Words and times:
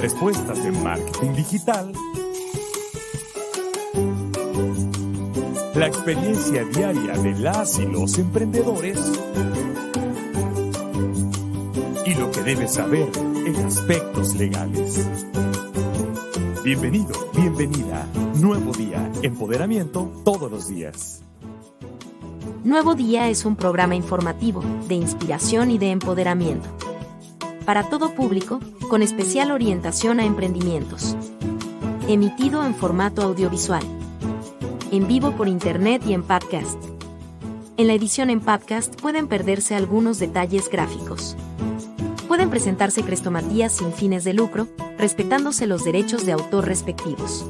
Respuestas 0.00 0.62
de 0.62 0.72
marketing 0.72 1.32
digital. 1.32 1.92
La 5.74 5.86
experiencia 5.86 6.64
diaria 6.64 7.12
de 7.14 7.32
las 7.38 7.78
y 7.78 7.86
los 7.86 8.18
emprendedores. 8.18 8.98
Y 12.04 12.14
lo 12.14 12.30
que 12.30 12.42
debes 12.42 12.74
saber 12.74 13.08
en 13.16 13.56
aspectos 13.56 14.34
legales. 14.34 15.06
Bienvenido, 16.62 17.14
bienvenida. 17.34 18.06
Nuevo 18.34 18.72
día, 18.72 19.10
empoderamiento 19.22 20.10
todos 20.24 20.50
los 20.50 20.68
días. 20.68 21.22
Nuevo 22.64 22.96
Día 22.96 23.28
es 23.28 23.44
un 23.44 23.54
programa 23.54 23.94
informativo, 23.94 24.60
de 24.88 24.96
inspiración 24.96 25.70
y 25.70 25.78
de 25.78 25.92
empoderamiento. 25.92 26.85
Para 27.66 27.82
todo 27.82 28.14
público, 28.14 28.60
con 28.88 29.02
especial 29.02 29.50
orientación 29.50 30.20
a 30.20 30.24
emprendimientos. 30.24 31.16
Emitido 32.06 32.64
en 32.64 32.76
formato 32.76 33.22
audiovisual. 33.22 33.82
En 34.92 35.08
vivo 35.08 35.32
por 35.32 35.48
internet 35.48 36.00
y 36.06 36.14
en 36.14 36.22
podcast. 36.22 36.78
En 37.76 37.88
la 37.88 37.94
edición 37.94 38.30
en 38.30 38.38
podcast 38.38 38.94
pueden 39.00 39.26
perderse 39.26 39.74
algunos 39.74 40.20
detalles 40.20 40.70
gráficos. 40.70 41.36
Pueden 42.28 42.50
presentarse 42.50 43.02
crestomatías 43.02 43.72
sin 43.72 43.92
fines 43.92 44.22
de 44.22 44.32
lucro, 44.32 44.68
respetándose 44.96 45.66
los 45.66 45.84
derechos 45.84 46.24
de 46.24 46.32
autor 46.32 46.66
respectivos. 46.66 47.46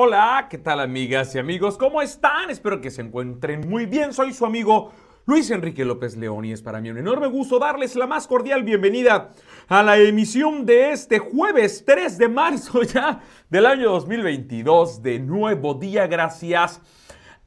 Hola, 0.00 0.46
¿qué 0.48 0.58
tal 0.58 0.78
amigas 0.78 1.34
y 1.34 1.40
amigos? 1.40 1.76
¿Cómo 1.76 2.00
están? 2.00 2.50
Espero 2.50 2.80
que 2.80 2.88
se 2.88 3.02
encuentren 3.02 3.68
muy 3.68 3.84
bien. 3.84 4.12
Soy 4.12 4.32
su 4.32 4.46
amigo 4.46 4.92
Luis 5.26 5.50
Enrique 5.50 5.84
López 5.84 6.16
León 6.16 6.44
y 6.44 6.52
es 6.52 6.62
para 6.62 6.80
mí 6.80 6.88
un 6.88 6.98
enorme 6.98 7.26
gusto 7.26 7.58
darles 7.58 7.96
la 7.96 8.06
más 8.06 8.28
cordial 8.28 8.62
bienvenida 8.62 9.30
a 9.66 9.82
la 9.82 9.98
emisión 9.98 10.64
de 10.64 10.92
este 10.92 11.18
jueves 11.18 11.82
3 11.84 12.16
de 12.16 12.28
marzo 12.28 12.82
ya 12.84 13.22
del 13.50 13.66
año 13.66 13.90
2022 13.90 15.02
de 15.02 15.18
Nuevo 15.18 15.74
Día. 15.74 16.06
Gracias 16.06 16.80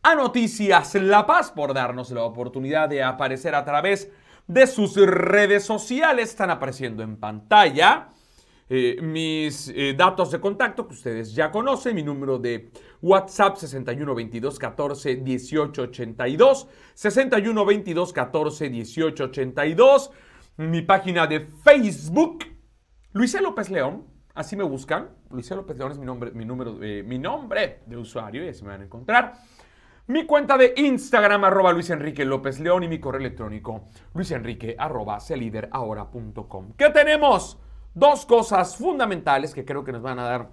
a 0.04 0.14
Noticias 0.16 0.96
La 0.96 1.26
Paz 1.26 1.54
por 1.54 1.74
darnos 1.74 2.12
la 2.12 2.24
oportunidad 2.24 2.90
de 2.90 3.02
aparecer 3.02 3.56
a 3.56 3.64
través 3.64 4.12
de 4.48 4.68
sus 4.68 4.98
redes 4.98 5.64
sociales. 5.64 6.32
Están 6.32 6.50
apareciendo 6.50 7.02
en 7.02 7.16
pantalla. 7.16 8.10
Eh, 8.74 9.02
mis 9.02 9.68
eh, 9.76 9.94
datos 9.98 10.32
de 10.32 10.40
contacto 10.40 10.88
que 10.88 10.94
ustedes 10.94 11.36
ya 11.36 11.52
conocen, 11.52 11.94
mi 11.94 12.04
número 12.04 12.40
de 12.40 12.72
WhatsApp 13.02 13.58
61 13.58 14.16
22 14.16 14.58
14 14.58 15.16
18 15.18 15.82
82, 15.82 16.70
61 16.94 17.66
22 17.66 18.14
14 18.14 18.70
18 18.70 19.24
82, 19.26 20.12
mi 20.56 20.84
página 20.84 21.28
de 21.28 21.42
Facebook, 21.42 22.46
Luisa 23.12 23.42
López 23.42 23.70
León, 23.70 24.06
así 24.36 24.56
me 24.56 24.64
buscan, 24.64 25.10
Luisa 25.31 25.54
López 25.56 25.78
León 25.78 25.92
es 25.92 25.98
mi 25.98 26.06
nombre, 26.06 26.31
mi 26.31 26.46
número, 26.46 26.81
eh, 26.81 27.04
mi 27.04 27.20
nombre 27.20 27.81
de 27.88 27.98
usuario 27.98 28.46
y 28.46 28.48
así 28.48 28.64
me 28.64 28.70
van 28.70 28.84
a 28.84 28.86
encontrar. 28.86 29.34
Mi 30.08 30.26
cuenta 30.26 30.58
de 30.58 30.76
Instagram, 30.78 31.44
arroba 31.44 31.74
Luis 31.74 31.90
Enrique 31.90 32.24
López 32.24 32.62
León 32.62 32.84
y 32.84 32.88
mi 32.88 33.02
correo 33.02 33.20
electrónico, 33.20 33.90
luisenrique, 34.14 34.78
arroba 34.80 35.20
celiderahora.com. 35.20 36.72
¿Qué 36.78 36.90
tenemos? 36.92 37.60
Dos 37.94 38.25
cosas 38.25 38.78
fundamentales 38.78 39.53
que 39.53 39.66
creo 39.66 39.84
que 39.84 39.91
nos 39.91 40.02
van 40.02 40.19
a 40.19 40.24
dar 40.24 40.50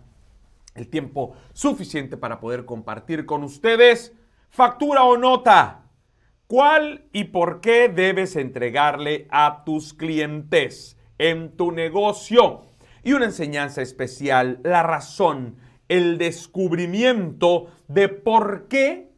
el 0.74 0.88
tiempo 0.88 1.34
suficiente 1.52 2.16
para 2.16 2.40
poder 2.40 2.64
compartir 2.64 3.26
con 3.26 3.42
ustedes. 3.42 4.14
Factura 4.50 5.04
o 5.04 5.16
nota. 5.16 5.84
¿Cuál 6.46 7.04
y 7.12 7.24
por 7.24 7.60
qué 7.60 7.88
debes 7.88 8.36
entregarle 8.36 9.26
a 9.30 9.64
tus 9.64 9.92
clientes 9.92 10.96
en 11.18 11.56
tu 11.56 11.72
negocio? 11.72 12.62
Y 13.02 13.12
una 13.12 13.26
enseñanza 13.26 13.82
especial, 13.82 14.60
la 14.62 14.82
razón, 14.82 15.56
el 15.88 16.16
descubrimiento 16.16 17.66
de 17.88 18.08
por 18.08 18.68
qué 18.68 19.12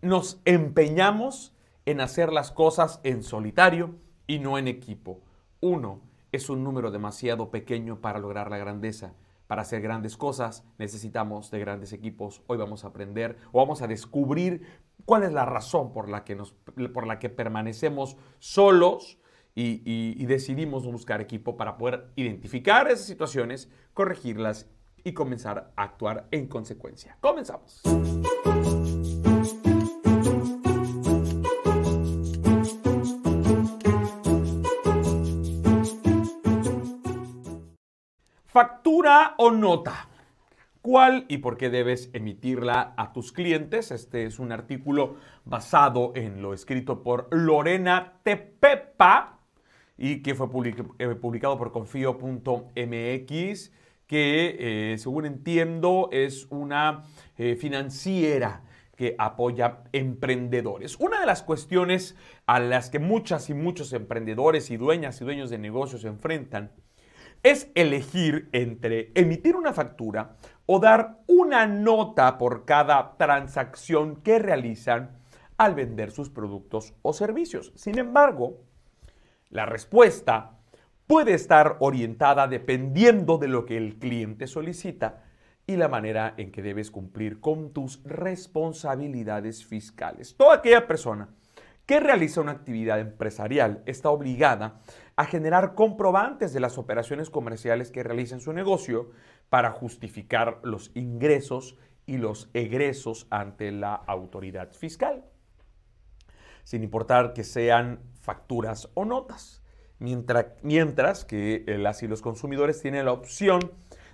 nos 0.00 0.40
empeñamos 0.44 1.54
en 1.86 2.00
hacer 2.00 2.32
las 2.32 2.50
cosas 2.50 3.00
en 3.04 3.22
solitario 3.22 3.94
y 4.26 4.38
no 4.38 4.58
en 4.58 4.68
equipo. 4.68 5.20
Uno, 5.60 6.00
es 6.32 6.48
un 6.48 6.64
número 6.64 6.90
demasiado 6.90 7.50
pequeño 7.50 8.00
para 8.00 8.18
lograr 8.18 8.50
la 8.50 8.58
grandeza. 8.58 9.14
Para 9.46 9.62
hacer 9.62 9.82
grandes 9.82 10.16
cosas 10.16 10.64
necesitamos 10.78 11.50
de 11.50 11.60
grandes 11.60 11.92
equipos. 11.92 12.42
Hoy 12.46 12.56
vamos 12.56 12.84
a 12.84 12.88
aprender 12.88 13.36
o 13.52 13.58
vamos 13.58 13.82
a 13.82 13.86
descubrir 13.86 14.62
cuál 15.04 15.24
es 15.24 15.32
la 15.32 15.44
razón 15.44 15.92
por 15.92 16.08
la 16.08 16.24
que, 16.24 16.34
nos, 16.34 16.52
por 16.94 17.06
la 17.06 17.18
que 17.18 17.28
permanecemos 17.28 18.16
solos 18.38 19.18
y, 19.54 19.82
y 19.84 20.24
decidimos 20.24 20.86
buscar 20.86 21.20
equipo 21.20 21.58
para 21.58 21.76
poder 21.76 22.10
identificar 22.16 22.86
esas 22.86 23.04
situaciones, 23.04 23.70
corregirlas 23.92 24.70
y 25.04 25.12
comenzar 25.12 25.72
a 25.76 25.82
actuar 25.82 26.28
en 26.30 26.46
consecuencia. 26.46 27.18
Comenzamos. 27.20 27.82
Factura 38.52 39.34
o 39.38 39.50
nota. 39.50 40.08
¿Cuál 40.82 41.24
y 41.28 41.38
por 41.38 41.56
qué 41.56 41.70
debes 41.70 42.10
emitirla 42.12 42.92
a 42.98 43.14
tus 43.14 43.32
clientes? 43.32 43.90
Este 43.90 44.26
es 44.26 44.38
un 44.38 44.52
artículo 44.52 45.16
basado 45.46 46.12
en 46.16 46.42
lo 46.42 46.52
escrito 46.52 47.02
por 47.02 47.28
Lorena 47.30 48.20
Tepepa 48.22 49.38
y 49.96 50.20
que 50.20 50.34
fue 50.34 50.48
eh, 50.98 51.14
publicado 51.14 51.56
por 51.56 51.72
confío.mx, 51.72 52.74
que 54.06 54.56
eh, 54.58 54.98
según 54.98 55.24
entiendo 55.24 56.10
es 56.12 56.46
una 56.50 57.04
eh, 57.38 57.56
financiera 57.56 58.64
que 58.94 59.14
apoya 59.16 59.78
emprendedores. 59.92 60.98
Una 61.00 61.20
de 61.20 61.26
las 61.26 61.42
cuestiones 61.42 62.18
a 62.44 62.60
las 62.60 62.90
que 62.90 62.98
muchas 62.98 63.48
y 63.48 63.54
muchos 63.54 63.94
emprendedores 63.94 64.70
y 64.70 64.76
dueñas 64.76 65.22
y 65.22 65.24
dueños 65.24 65.48
de 65.48 65.56
negocios 65.56 66.02
se 66.02 66.08
enfrentan 66.08 66.70
es 67.42 67.70
elegir 67.74 68.48
entre 68.52 69.10
emitir 69.14 69.56
una 69.56 69.72
factura 69.72 70.36
o 70.66 70.78
dar 70.78 71.18
una 71.26 71.66
nota 71.66 72.38
por 72.38 72.64
cada 72.64 73.16
transacción 73.16 74.16
que 74.16 74.38
realizan 74.38 75.18
al 75.56 75.74
vender 75.74 76.10
sus 76.10 76.30
productos 76.30 76.94
o 77.02 77.12
servicios. 77.12 77.72
Sin 77.74 77.98
embargo, 77.98 78.60
la 79.50 79.66
respuesta 79.66 80.58
puede 81.06 81.34
estar 81.34 81.76
orientada 81.80 82.46
dependiendo 82.46 83.38
de 83.38 83.48
lo 83.48 83.66
que 83.66 83.76
el 83.76 83.98
cliente 83.98 84.46
solicita 84.46 85.24
y 85.66 85.76
la 85.76 85.88
manera 85.88 86.34
en 86.36 86.50
que 86.50 86.62
debes 86.62 86.90
cumplir 86.90 87.40
con 87.40 87.72
tus 87.72 88.02
responsabilidades 88.04 89.64
fiscales. 89.64 90.36
Toda 90.36 90.56
aquella 90.56 90.86
persona 90.86 91.28
que 91.86 92.00
realiza 92.00 92.40
una 92.40 92.52
actividad 92.52 93.00
empresarial 93.00 93.82
está 93.86 94.10
obligada 94.10 94.80
a 95.16 95.24
generar 95.24 95.74
comprobantes 95.74 96.52
de 96.52 96.60
las 96.60 96.78
operaciones 96.78 97.30
comerciales 97.30 97.90
que 97.90 98.02
realiza 98.02 98.34
en 98.34 98.40
su 98.40 98.52
negocio 98.52 99.10
para 99.48 99.70
justificar 99.70 100.60
los 100.62 100.90
ingresos 100.94 101.76
y 102.06 102.18
los 102.18 102.50
egresos 102.54 103.26
ante 103.30 103.70
la 103.72 103.94
autoridad 103.94 104.72
fiscal, 104.72 105.24
sin 106.64 106.82
importar 106.82 107.32
que 107.32 107.44
sean 107.44 108.00
facturas 108.20 108.88
o 108.94 109.04
notas, 109.04 109.62
mientras, 109.98 110.46
mientras 110.62 111.24
que 111.24 111.64
las 111.66 112.02
y 112.02 112.08
los 112.08 112.22
consumidores 112.22 112.80
tienen 112.80 113.04
la 113.04 113.12
opción 113.12 113.60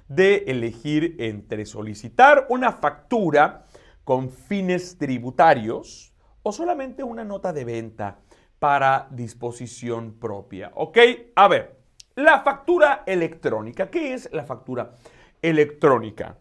de 0.09 0.44
elegir 0.49 1.17
entre 1.19 1.67
solicitar 1.67 2.47
una 2.49 2.73
factura 2.73 3.67
con 4.05 4.31
fines 4.31 4.97
tributarios 4.97 6.08
o 6.49 6.53
solamente 6.53 7.05
una 7.05 7.25
nota 7.25 7.53
de 7.53 7.62
venta 7.62 8.21
para 8.59 9.06
disposición 9.11 10.15
propia. 10.15 10.73
¿Ok? 10.77 10.97
A 11.37 11.47
ver, 11.47 11.77
la 12.15 12.41
factura 12.41 13.03
electrónica. 13.05 13.91
¿Qué 13.91 14.15
es 14.15 14.31
la 14.33 14.45
factura 14.45 14.93
electrónica? 15.43 16.39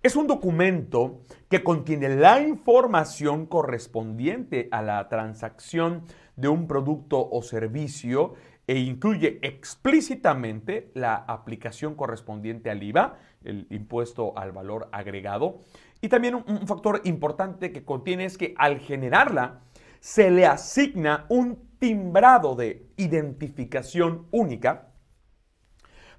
Es 0.00 0.14
un 0.14 0.28
documento 0.28 1.22
que 1.48 1.64
contiene 1.64 2.10
la 2.10 2.40
información 2.40 3.46
correspondiente 3.46 4.68
a 4.70 4.80
la 4.80 5.08
transacción 5.08 6.04
de 6.36 6.46
un 6.46 6.68
producto 6.68 7.28
o 7.28 7.42
servicio 7.42 8.34
e 8.68 8.78
incluye 8.78 9.40
explícitamente 9.42 10.92
la 10.94 11.16
aplicación 11.16 11.96
correspondiente 11.96 12.70
al 12.70 12.80
IVA, 12.80 13.18
el 13.42 13.66
impuesto 13.70 14.38
al 14.38 14.52
valor 14.52 14.88
agregado. 14.92 15.62
Y 16.00 16.08
también 16.08 16.34
un, 16.34 16.66
factor 16.66 17.00
importante 17.04 17.72
que 17.72 17.84
contiene 17.84 18.24
es 18.24 18.38
que 18.38 18.54
al 18.58 18.78
generarla 18.78 19.60
se 20.00 20.30
le 20.30 20.46
asigna 20.46 21.26
un 21.28 21.66
timbrado 21.78 22.54
de 22.54 22.86
identificación 22.96 24.26
única 24.30 24.88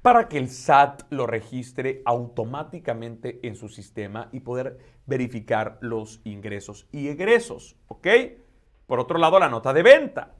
para 0.02 0.28
que 0.28 0.38
el 0.38 0.50
SAT 0.50 1.04
lo 1.10 1.28
registre 1.28 2.02
automáticamente 2.06 3.40
en 3.44 3.56
su 3.56 3.70
sistema 3.70 4.30
y 4.32 4.40
poder 4.40 4.78
verificar 5.06 5.78
los 5.82 6.22
ingresos 6.24 6.88
y 6.92 7.08
egresos. 7.10 7.76
¿Ok? 7.88 8.08
Por 8.86 9.00
otro 9.00 9.18
lado, 9.18 9.40
la 9.40 9.50
nota 9.50 9.74
de 9.74 9.84
venta. 9.84 10.34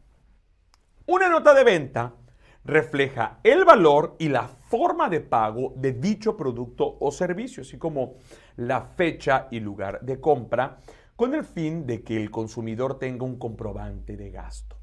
Una 1.06 1.30
nota 1.30 1.54
de 1.54 1.64
venta 1.64 2.14
refleja 2.64 3.40
el 3.44 3.66
valor 3.66 4.16
y 4.20 4.30
la 4.30 4.48
forma 4.48 5.10
de 5.10 5.22
pago 5.22 5.74
de 5.76 5.94
dicho 5.94 6.36
producto 6.36 6.98
o 7.00 7.12
servicio, 7.12 7.62
así 7.62 7.78
como 7.78 8.16
la 8.56 8.82
fecha 8.82 9.48
y 9.52 9.60
lugar 9.60 10.02
de 10.02 10.20
compra, 10.20 10.80
con 11.16 11.34
el 11.34 11.44
fin 11.44 11.86
de 11.88 12.04
que 12.04 12.18
el 12.18 12.30
consumidor 12.30 13.00
tenga 13.00 13.26
un 13.26 13.38
comprobante 13.38 14.18
de 14.18 14.32
gasto. 14.32 14.78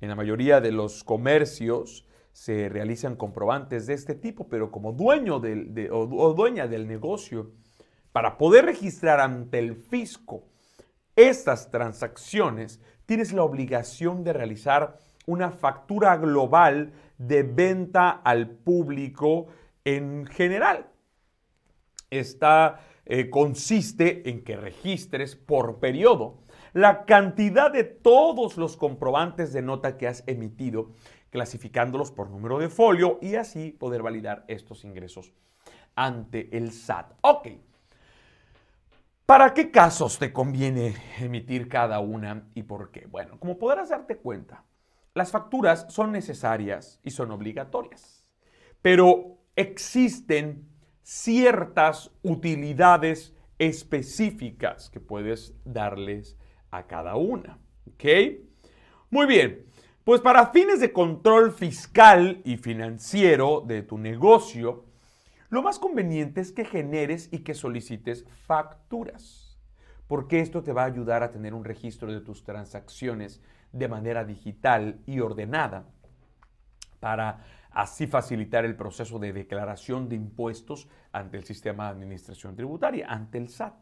En 0.00 0.08
la 0.08 0.14
mayoría 0.14 0.60
de 0.60 0.72
los 0.72 1.04
comercios, 1.04 2.06
se 2.38 2.68
realizan 2.68 3.16
comprobantes 3.16 3.86
de 3.86 3.94
este 3.94 4.14
tipo, 4.14 4.48
pero 4.48 4.70
como 4.70 4.92
dueño 4.92 5.40
del, 5.40 5.88
o, 5.90 6.34
dueña 6.34 6.68
del 6.68 6.86
negocio, 6.86 7.50
para 8.12 8.38
poder 8.38 8.64
registrar 8.64 9.18
ante 9.18 9.58
el 9.58 9.74
fisco 9.74 10.44
estas 11.16 11.72
transacciones, 11.72 12.80
tienes 13.06 13.32
la 13.32 13.42
obligación 13.42 14.22
de 14.22 14.32
realizar 14.32 14.98
una 15.28 15.50
factura 15.50 16.16
global 16.16 16.92
de 17.18 17.42
venta 17.42 18.10
al 18.10 18.48
público 18.48 19.48
en 19.84 20.26
general. 20.26 20.86
Esta 22.10 22.80
eh, 23.04 23.28
consiste 23.28 24.30
en 24.30 24.42
que 24.42 24.56
registres 24.56 25.36
por 25.36 25.80
periodo 25.80 26.38
la 26.72 27.04
cantidad 27.04 27.70
de 27.70 27.84
todos 27.84 28.56
los 28.56 28.76
comprobantes 28.76 29.52
de 29.52 29.60
nota 29.60 29.98
que 29.98 30.08
has 30.08 30.24
emitido 30.26 30.92
clasificándolos 31.30 32.10
por 32.10 32.30
número 32.30 32.58
de 32.58 32.70
folio 32.70 33.18
y 33.20 33.34
así 33.34 33.70
poder 33.70 34.02
validar 34.02 34.44
estos 34.48 34.84
ingresos 34.84 35.32
ante 35.94 36.56
el 36.56 36.72
SAT. 36.72 37.12
Ok. 37.20 37.48
¿Para 39.26 39.52
qué 39.52 39.70
casos 39.70 40.18
te 40.18 40.32
conviene 40.32 40.96
emitir 41.20 41.68
cada 41.68 42.00
una 42.00 42.48
y 42.54 42.62
por 42.62 42.90
qué? 42.90 43.06
Bueno, 43.06 43.38
como 43.38 43.58
podrás 43.58 43.90
darte 43.90 44.16
cuenta, 44.16 44.64
las 45.18 45.32
facturas 45.32 45.86
son 45.90 46.12
necesarias 46.12 47.00
y 47.02 47.10
son 47.10 47.32
obligatorias, 47.32 48.24
pero 48.80 49.38
existen 49.56 50.68
ciertas 51.02 52.10
utilidades 52.22 53.34
específicas 53.58 54.88
que 54.88 55.00
puedes 55.00 55.54
darles 55.64 56.38
a 56.70 56.86
cada 56.86 57.16
una. 57.16 57.58
Muy 59.10 59.26
bien. 59.26 59.66
Pues 60.04 60.20
para 60.20 60.52
fines 60.52 60.80
de 60.80 60.92
control 60.92 61.52
fiscal 61.52 62.40
y 62.44 62.56
financiero 62.56 63.62
de 63.66 63.82
tu 63.82 63.98
negocio, 63.98 64.86
lo 65.50 65.62
más 65.62 65.78
conveniente 65.78 66.40
es 66.40 66.52
que 66.52 66.64
generes 66.64 67.28
y 67.32 67.40
que 67.40 67.54
solicites 67.54 68.24
facturas, 68.46 69.58
porque 70.06 70.40
esto 70.40 70.62
te 70.62 70.72
va 70.72 70.82
a 70.82 70.86
ayudar 70.86 71.22
a 71.22 71.30
tener 71.32 71.52
un 71.52 71.64
registro 71.64 72.12
de 72.12 72.20
tus 72.20 72.44
transacciones 72.44 73.42
de 73.72 73.88
manera 73.88 74.24
digital 74.24 75.00
y 75.06 75.20
ordenada 75.20 75.86
para 77.00 77.44
así 77.70 78.06
facilitar 78.06 78.64
el 78.64 78.76
proceso 78.76 79.18
de 79.18 79.32
declaración 79.32 80.08
de 80.08 80.16
impuestos 80.16 80.88
ante 81.12 81.36
el 81.36 81.44
sistema 81.44 81.84
de 81.84 81.90
administración 81.90 82.56
tributaria, 82.56 83.06
ante 83.08 83.38
el 83.38 83.48
SAT. 83.48 83.74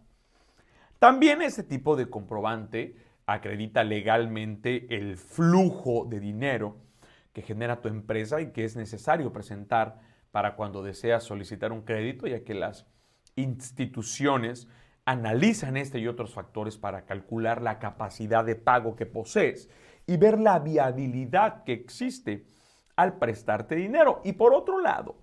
También 0.98 1.42
este 1.42 1.62
tipo 1.62 1.96
de 1.96 2.08
comprobante 2.08 2.96
acredita 3.26 3.84
legalmente 3.84 4.94
el 4.94 5.16
flujo 5.16 6.06
de 6.08 6.20
dinero 6.20 6.76
que 7.32 7.42
genera 7.42 7.82
tu 7.82 7.88
empresa 7.88 8.40
y 8.40 8.52
que 8.52 8.64
es 8.64 8.76
necesario 8.76 9.32
presentar 9.32 10.00
para 10.30 10.56
cuando 10.56 10.82
deseas 10.82 11.24
solicitar 11.24 11.72
un 11.72 11.82
crédito, 11.82 12.26
ya 12.26 12.44
que 12.44 12.54
las 12.54 12.86
instituciones 13.36 14.68
analizan 15.06 15.76
este 15.76 16.00
y 16.00 16.08
otros 16.08 16.34
factores 16.34 16.76
para 16.76 17.06
calcular 17.06 17.62
la 17.62 17.78
capacidad 17.78 18.44
de 18.44 18.56
pago 18.56 18.96
que 18.96 19.06
posees 19.06 19.70
y 20.06 20.16
ver 20.16 20.38
la 20.38 20.58
viabilidad 20.58 21.64
que 21.64 21.72
existe 21.72 22.44
al 22.96 23.18
prestarte 23.18 23.76
dinero. 23.76 24.20
Y 24.24 24.32
por 24.32 24.52
otro 24.52 24.80
lado, 24.80 25.16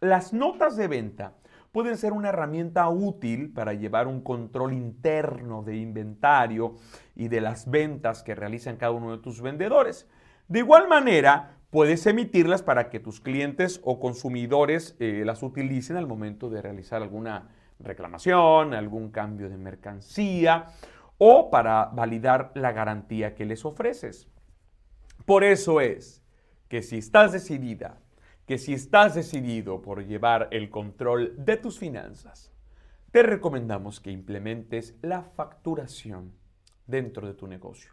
las 0.00 0.32
notas 0.32 0.76
de 0.76 0.86
venta 0.86 1.34
pueden 1.72 1.96
ser 1.96 2.12
una 2.12 2.28
herramienta 2.28 2.88
útil 2.90 3.50
para 3.50 3.72
llevar 3.72 4.06
un 4.06 4.20
control 4.20 4.74
interno 4.74 5.62
de 5.62 5.76
inventario 5.76 6.76
y 7.16 7.28
de 7.28 7.40
las 7.40 7.70
ventas 7.70 8.22
que 8.22 8.34
realizan 8.34 8.76
cada 8.76 8.92
uno 8.92 9.12
de 9.12 9.22
tus 9.22 9.40
vendedores. 9.40 10.06
De 10.48 10.58
igual 10.58 10.88
manera, 10.88 11.56
puedes 11.70 12.06
emitirlas 12.06 12.62
para 12.62 12.90
que 12.90 13.00
tus 13.00 13.20
clientes 13.20 13.80
o 13.82 13.98
consumidores 13.98 14.94
eh, 14.98 15.22
las 15.24 15.42
utilicen 15.42 15.96
al 15.96 16.06
momento 16.06 16.50
de 16.50 16.60
realizar 16.60 17.00
alguna 17.00 17.48
reclamación, 17.82 18.74
algún 18.74 19.10
cambio 19.10 19.48
de 19.48 19.56
mercancía 19.56 20.66
o 21.18 21.50
para 21.50 21.86
validar 21.86 22.52
la 22.54 22.72
garantía 22.72 23.34
que 23.34 23.44
les 23.44 23.64
ofreces. 23.64 24.28
Por 25.24 25.44
eso 25.44 25.80
es 25.80 26.24
que 26.68 26.82
si 26.82 26.98
estás 26.98 27.32
decidida 27.32 28.02
que 28.46 28.58
si 28.58 28.74
estás 28.74 29.14
decidido 29.14 29.82
por 29.82 30.04
llevar 30.04 30.48
el 30.50 30.70
control 30.70 31.34
de 31.38 31.56
tus 31.56 31.78
finanzas, 31.78 32.52
te 33.10 33.22
recomendamos 33.22 34.00
que 34.00 34.10
implementes 34.10 34.96
la 35.02 35.22
facturación 35.22 36.32
dentro 36.86 37.26
de 37.26 37.34
tu 37.34 37.46
negocio. 37.46 37.92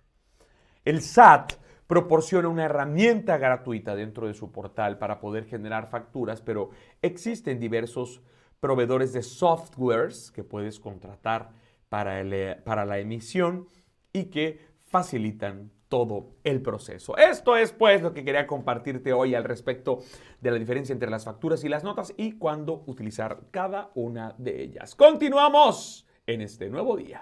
El 0.85 1.01
SAT 1.01 1.53
proporciona 1.87 2.47
una 2.47 2.65
herramienta 2.65 3.37
gratuita 3.37 3.95
dentro 3.95 4.27
de 4.27 4.33
su 4.33 4.51
portal 4.51 4.97
para 4.97 5.19
poder 5.19 5.45
generar 5.45 5.89
facturas, 5.89 6.41
pero 6.41 6.71
existen 7.01 7.59
diversos 7.59 8.21
proveedores 8.59 9.13
de 9.13 9.23
softwares 9.23 10.31
que 10.31 10.43
puedes 10.43 10.79
contratar 10.79 11.51
para, 11.89 12.23
para 12.63 12.85
la 12.85 12.99
emisión 12.99 13.67
y 14.13 14.25
que 14.25 14.59
facilitan 14.85 15.71
todo 15.87 16.35
el 16.43 16.61
proceso. 16.61 17.17
Esto 17.17 17.57
es 17.57 17.73
pues 17.73 18.01
lo 18.01 18.13
que 18.13 18.23
quería 18.23 18.45
compartirte 18.45 19.11
hoy 19.11 19.33
al 19.33 19.43
respecto 19.43 19.99
de 20.39 20.51
la 20.51 20.57
diferencia 20.57 20.93
entre 20.93 21.09
las 21.09 21.25
facturas 21.25 21.63
y 21.63 21.69
las 21.69 21.83
notas 21.83 22.13
y 22.15 22.33
cuándo 22.33 22.83
utilizar 22.85 23.41
cada 23.51 23.89
una 23.95 24.35
de 24.37 24.61
ellas. 24.61 24.95
Continuamos 24.95 26.05
en 26.27 26.41
este 26.41 26.69
nuevo 26.69 26.95
día. 26.95 27.19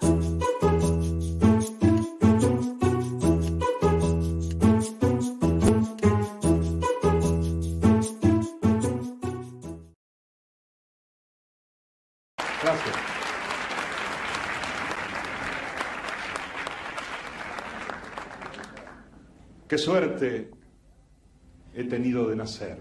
Suerte 19.88 20.51
he 21.74 21.84
tenido 21.86 22.27
de 22.27 22.36
nacer. 22.36 22.77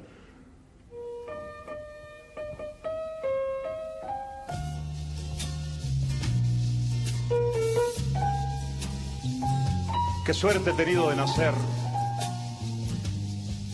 Qué 10.26 10.34
suerte 10.34 10.70
he 10.70 10.72
tenido 10.72 11.08
de 11.10 11.14
nacer 11.14 11.54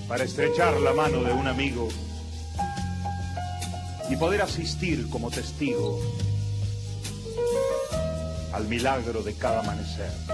para 0.06 0.24
estrechar 0.24 0.78
la 0.82 0.92
mano 0.92 1.22
de 1.22 1.32
un 1.32 1.46
amigo 1.46 1.88
y 4.10 4.16
poder 4.16 4.42
asistir 4.42 5.08
como 5.08 5.30
testigo 5.30 5.98
al 8.52 8.68
milagro 8.68 9.22
de 9.22 9.32
cada 9.32 9.60
amanecer. 9.60 10.31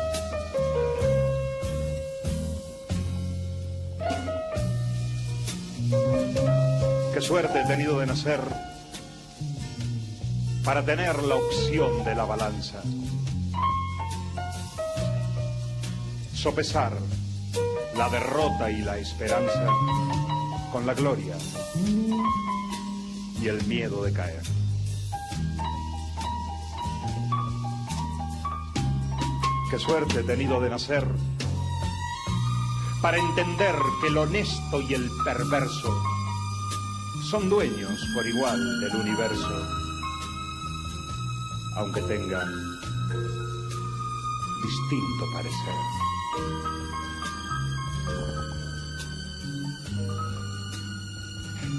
Qué 7.18 7.24
suerte 7.24 7.62
he 7.62 7.66
tenido 7.66 7.98
de 7.98 8.06
nacer 8.06 8.40
para 10.62 10.84
tener 10.84 11.20
la 11.24 11.34
opción 11.34 12.04
de 12.04 12.14
la 12.14 12.24
balanza. 12.24 12.80
Sopesar 16.32 16.92
la 17.96 18.08
derrota 18.08 18.70
y 18.70 18.82
la 18.82 18.98
esperanza 18.98 19.66
con 20.70 20.86
la 20.86 20.94
gloria 20.94 21.34
y 23.42 23.48
el 23.48 23.66
miedo 23.66 24.04
de 24.04 24.12
caer. 24.12 24.42
Qué 29.72 29.78
suerte 29.80 30.20
he 30.20 30.22
tenido 30.22 30.60
de 30.60 30.70
nacer 30.70 31.04
para 33.02 33.18
entender 33.18 33.74
que 34.00 34.06
el 34.06 34.18
honesto 34.18 34.80
y 34.82 34.94
el 34.94 35.10
perverso 35.24 36.17
son 37.30 37.50
dueños 37.50 38.00
por 38.14 38.26
igual 38.26 38.80
del 38.80 38.96
universo, 38.96 39.66
aunque 41.76 42.00
tengan 42.02 42.48
distinto 44.62 45.24
parecer. 45.34 45.74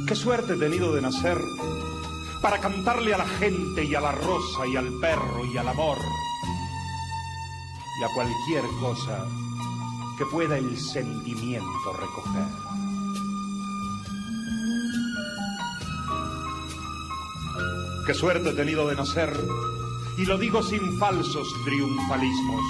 Qué 0.07 0.15
suerte 0.15 0.53
he 0.53 0.57
tenido 0.57 0.93
de 0.93 1.01
nacer 1.01 1.39
para 2.43 2.59
cantarle 2.59 3.15
a 3.15 3.17
la 3.17 3.27
gente 3.27 3.83
y 3.83 3.95
a 3.95 4.01
la 4.01 4.11
rosa 4.11 4.67
y 4.67 4.75
al 4.75 4.93
perro 4.99 5.45
y 5.51 5.57
al 5.57 5.67
amor 5.67 5.97
y 7.99 8.03
a 8.03 8.07
cualquier 8.13 8.65
cosa 8.79 9.25
que 10.15 10.25
pueda 10.27 10.59
el 10.59 10.77
sentimiento 10.77 11.93
recoger. 11.93 12.78
Qué 18.09 18.15
suerte 18.15 18.49
he 18.49 18.53
tenido 18.53 18.87
de 18.87 18.95
nacer, 18.95 19.31
y 20.17 20.25
lo 20.25 20.39
digo 20.39 20.63
sin 20.63 20.97
falsos 20.97 21.47
triunfalismos. 21.63 22.63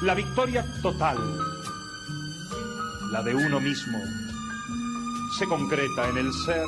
La 0.00 0.14
victoria 0.14 0.64
total, 0.80 1.18
la 3.12 3.22
de 3.22 3.34
uno 3.34 3.60
mismo, 3.60 3.98
se 5.38 5.44
concreta 5.44 6.08
en 6.08 6.16
el 6.16 6.32
ser 6.32 6.66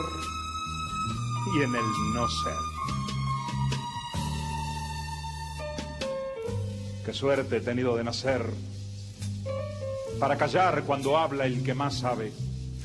y 1.54 1.62
en 1.62 1.74
el 1.74 2.12
no 2.12 2.28
ser. 2.28 2.58
Qué 7.06 7.14
suerte 7.14 7.56
he 7.56 7.60
tenido 7.60 7.96
de 7.96 8.04
nacer 8.04 8.44
para 10.20 10.36
callar 10.36 10.82
cuando 10.82 11.16
habla 11.16 11.46
el 11.46 11.64
que 11.64 11.72
más 11.72 12.00
sabe. 12.00 12.34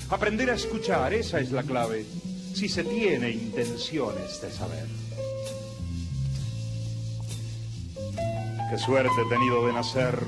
Aprender 0.10 0.50
a 0.50 0.56
escuchar, 0.56 1.14
esa 1.14 1.42
es 1.42 1.52
la 1.52 1.64
clave, 1.64 2.06
si 2.54 2.70
se 2.70 2.84
tiene 2.84 3.32
intenciones 3.32 4.42
de 4.42 4.52
saber. 4.52 4.88
Qué 8.70 8.78
suerte 8.78 9.22
he 9.22 9.30
tenido 9.30 9.66
de 9.66 9.74
nacer 9.74 10.24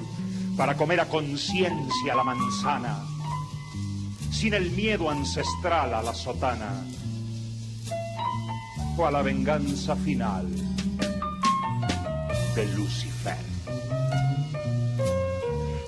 para 0.58 0.76
comer 0.76 1.00
a 1.00 1.08
conciencia 1.08 2.16
la 2.16 2.24
manzana, 2.24 3.04
sin 4.32 4.54
el 4.54 4.72
miedo 4.72 5.10
ancestral 5.10 5.94
a 5.94 6.04
la 6.04 6.14
sotana 6.14 6.84
o 8.98 9.06
a 9.06 9.12
la 9.12 9.22
venganza 9.22 9.96
final 9.96 10.48
de 12.56 12.66
Lucifer. 12.76 13.38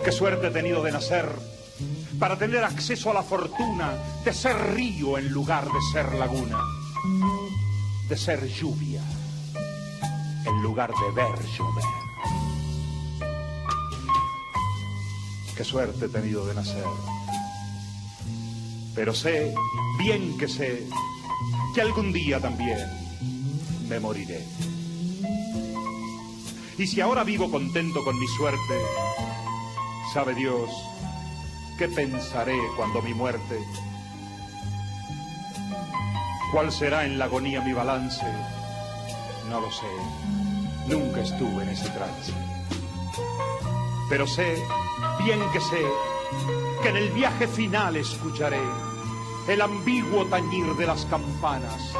Qué 0.03 0.11
suerte 0.11 0.47
he 0.47 0.51
tenido 0.51 0.83
de 0.83 0.91
nacer 0.91 1.54
para 2.19 2.37
tener 2.37 2.63
acceso 2.63 3.11
a 3.11 3.13
la 3.13 3.23
fortuna 3.23 3.93
de 4.23 4.33
ser 4.33 4.55
río 4.73 5.17
en 5.17 5.29
lugar 5.29 5.65
de 5.65 5.79
ser 5.91 6.13
laguna, 6.15 6.59
de 8.07 8.17
ser 8.17 8.47
lluvia 8.47 9.01
en 10.45 10.61
lugar 10.61 10.91
de 10.91 11.11
ver 11.11 11.45
llover. 11.57 11.83
Qué 15.55 15.63
suerte 15.63 16.05
he 16.05 16.09
tenido 16.09 16.45
de 16.45 16.53
nacer. 16.53 16.83
Pero 18.93 19.13
sé, 19.13 19.53
bien 19.97 20.37
que 20.37 20.47
sé, 20.47 20.87
que 21.73 21.81
algún 21.81 22.11
día 22.13 22.39
también 22.39 22.77
me 23.89 23.99
moriré. 23.99 24.45
Y 26.77 26.87
si 26.87 26.99
ahora 27.01 27.23
vivo 27.23 27.49
contento 27.49 28.03
con 28.03 28.19
mi 28.19 28.27
suerte, 28.27 28.75
Sabe 30.15 30.33
Dios 30.33 30.69
qué 31.77 31.87
pensaré 31.87 32.57
cuando 32.75 33.01
mi 33.01 33.13
muerte. 33.13 33.59
¿Cuál 36.51 36.71
será 36.71 37.05
en 37.05 37.17
la 37.17 37.25
agonía 37.25 37.61
mi 37.61 37.73
balance? 37.73 38.25
No 39.49 39.59
lo 39.59 39.71
sé. 39.71 39.87
Nunca 40.87 41.21
estuve 41.21 41.63
en 41.63 41.69
ese 41.69 41.89
trance. 41.89 42.33
Pero 44.09 44.27
sé, 44.27 44.63
bien 45.23 45.39
que 45.51 45.59
sé, 45.59 45.81
que 46.81 46.89
en 46.89 46.97
el 46.97 47.09
viaje 47.11 47.47
final 47.47 47.95
escucharé 47.97 48.61
el 49.47 49.61
ambiguo 49.61 50.25
tañir 50.25 50.75
de 50.75 50.87
las 50.87 51.05
campanas, 51.05 51.93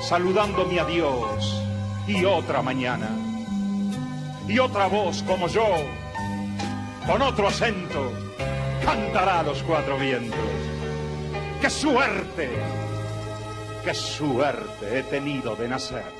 saludando 0.00 0.64
mi 0.66 0.78
adiós 0.78 1.62
y 2.06 2.24
otra 2.24 2.62
mañana. 2.62 3.08
Y 4.46 4.58
otra 4.58 4.86
voz 4.86 5.22
como 5.22 5.46
yo 5.48 5.66
con 7.06 7.22
otro 7.22 7.48
acento, 7.48 8.27
cantará 8.84 9.40
a 9.40 9.42
los 9.42 9.62
cuatro 9.62 9.98
vientos. 9.98 10.38
¡Qué 11.60 11.70
suerte! 11.70 12.50
¡Qué 13.84 13.94
suerte 13.94 14.98
he 14.98 15.02
tenido 15.04 15.56
de 15.56 15.68
nacer! 15.68 16.17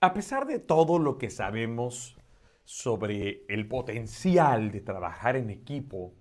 A 0.00 0.14
pesar 0.14 0.46
de 0.46 0.58
todo 0.58 0.98
lo 0.98 1.18
que 1.18 1.28
sabemos 1.28 2.16
sobre 2.64 3.44
el 3.48 3.68
potencial 3.68 4.70
de 4.70 4.80
trabajar 4.80 5.36
en 5.36 5.50
equipo, 5.50 6.14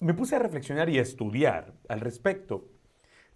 me 0.00 0.14
puse 0.14 0.34
a 0.34 0.40
reflexionar 0.40 0.88
y 0.88 0.98
a 0.98 1.02
estudiar 1.02 1.74
al 1.88 2.00
respecto 2.00 2.70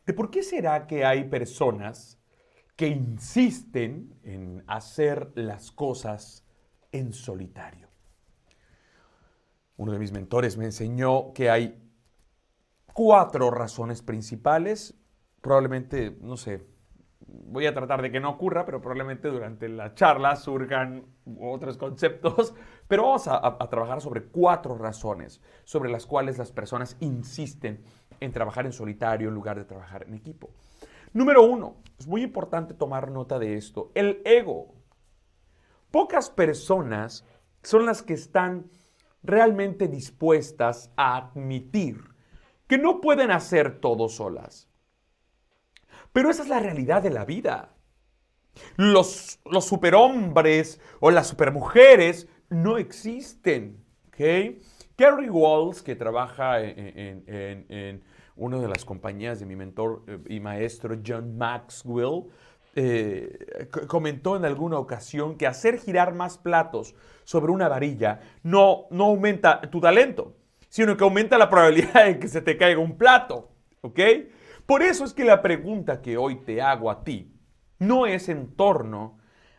de 0.05 0.15
por 0.15 0.31
qué 0.31 0.43
será 0.43 0.89
que 0.89 1.05
hay 1.05 1.25
personas 1.29 2.19
que 2.75 2.89
insisten 2.89 4.19
en 4.25 4.65
hacer 4.67 5.31
las 5.37 5.71
cosas 5.71 6.45
en 6.91 7.12
solitario. 7.12 7.89
Uno 9.77 9.93
de 9.93 9.99
mis 10.01 10.11
mentores 10.11 10.57
me 10.57 10.65
enseñó 10.65 11.33
que 11.33 11.51
hay 11.51 11.81
cuatro 12.93 13.51
razones 13.53 14.03
principales, 14.03 14.95
probablemente, 15.41 16.17
no 16.21 16.37
sé, 16.37 16.72
voy 17.33 17.67
a 17.67 17.75
tratar 17.75 18.03
de 18.03 18.11
que 18.11 18.21
no 18.21 18.31
ocurra, 18.31 18.65
pero 18.65 18.81
probablemente 18.81 19.29
durante 19.29 19.69
la 19.69 19.95
charla 19.95 20.37
surjan 20.37 21.05
otros 21.41 21.79
conceptos. 21.79 22.55
Pero 22.89 23.05
vamos 23.05 23.27
a, 23.27 23.59
trabajar 23.71 24.03
sobre 24.03 24.25
cuatro 24.25 24.77
razones 24.77 25.41
sobre 25.65 25.91
las 25.91 26.05
cuales 26.05 26.37
las 26.37 26.53
personas 26.53 26.99
insisten 27.01 27.83
en 28.21 28.33
trabajar 28.33 28.67
en 28.67 28.73
solitario 28.73 29.29
en 29.29 29.35
lugar 29.35 29.57
de 29.57 29.65
trabajar 29.65 30.03
en 30.07 30.12
equipo. 30.12 30.51
Número 31.15 31.43
uno, 31.43 31.77
es 31.99 32.07
muy 32.07 32.23
importante 32.23 32.75
tomar 32.75 33.11
nota 33.11 33.39
de 33.39 33.57
esto, 33.57 33.93
el 33.95 34.21
ego. 34.27 34.75
Pocas 35.91 36.29
personas 36.29 37.25
son 37.62 37.87
las 37.87 38.03
que 38.03 38.12
están 38.12 38.71
realmente 39.23 39.89
dispuestas 39.89 40.93
a 40.97 41.17
admitir 41.17 41.99
que 42.67 42.77
no 42.77 43.01
pueden 43.01 43.31
hacer 43.31 43.81
todo 43.81 44.11
solas. 44.11 44.69
Pero 46.12 46.31
esa 46.31 46.42
es 46.42 46.49
la 46.49 46.61
realidad 46.61 47.02
de 47.02 47.11
la 47.11 47.25
vida. 47.25 47.75
Los, 48.76 49.40
superhombres 49.61 50.81
o 51.00 51.11
las 51.11 51.28
supermujeres 51.28 52.28
no 52.50 52.76
existen. 52.78 53.83
¿okay? 54.09 54.61
Gary 54.97 55.31
Walls, 55.31 55.83
que 55.83 55.97
trabaja 55.97 56.61
en, 56.61 58.02
una 58.37 58.59
de 58.59 58.69
las 58.69 58.85
compañías 58.85 59.40
de 59.40 59.47
mi 59.47 59.57
mentor 59.57 60.04
eh, 60.07 60.19
y 60.28 60.40
maestro 60.40 60.97
John 61.04 61.37
Maxwell, 61.37 62.25
eh, 62.75 63.69
comentó 63.87 64.37
en 64.37 64.47
alguna 64.47 64.78
ocasión 64.78 65.37
que 65.37 65.47
hacer 65.47 65.78
girar 65.78 66.14
más 66.14 66.38
platos 66.38 66.95
sobre 67.25 67.52
una 67.52 67.69
varilla 67.69 68.21
no, 68.42 68.87
no 68.90 69.04
aumenta 69.04 69.61
tu 69.61 69.78
talento, 69.81 70.37
sino 70.71 70.97
que 70.97 71.04
aumenta 71.04 71.37
la 71.37 71.50
probabilidad 71.50 72.07
de 72.07 72.19
que 72.19 72.28
se 72.28 72.40
te 72.40 72.57
caiga 72.57 72.81
un 72.81 72.97
plato. 72.97 73.50
¿Ok? 73.83 73.99
Por 74.66 74.83
eso 74.83 75.04
es 75.04 75.12
que 75.12 75.25
la 75.25 75.42
pregunta 75.42 76.00
que 76.00 76.16
hoy 76.16 76.37
te 76.45 76.62
hago 76.62 76.90
a 76.90 77.04
ti 77.04 77.35
no 77.78 78.07
es 78.07 78.28
en 78.28 78.54
torno 78.54 79.19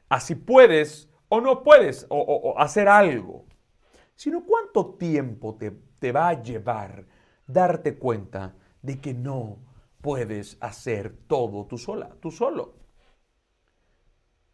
a 0.09 0.19
si 0.19 0.35
puedes 0.35 1.09
o 1.29 1.41
no 1.41 1.63
puedes 1.63 2.05
o, 2.09 2.55
hacer 2.57 2.87
algo, 2.87 3.45
sino 4.15 4.45
cuánto 4.45 4.95
tiempo 4.95 5.55
te, 5.55 5.71
te 5.99 6.11
va 6.11 6.29
a 6.29 6.41
llevar 6.41 7.05
darte 7.47 7.97
cuenta 7.97 8.55
de 8.81 8.99
que 9.01 9.13
no 9.13 9.57
puedes 10.01 10.57
hacer 10.61 11.17
todo 11.27 11.65
tú 11.65 11.77
sola, 11.77 12.15
tú 12.21 12.31
solo. 12.31 12.75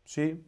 ¿Sí? 0.04 0.44